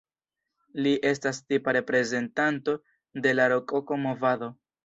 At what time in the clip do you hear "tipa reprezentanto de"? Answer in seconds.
1.51-3.37